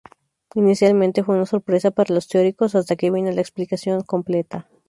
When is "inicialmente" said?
0.55-1.23